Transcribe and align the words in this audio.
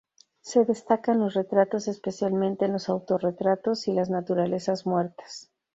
Se 0.41 0.65
destaca 0.65 1.11
en 1.11 1.19
los 1.19 1.35
retratos, 1.35 1.87
especialmente, 1.87 2.65
en 2.65 2.73
los 2.73 2.89
autorretratos, 2.89 3.87
y 3.87 3.93
las 3.93 4.09
naturalezas 4.09 4.87
muertas. 4.87 5.51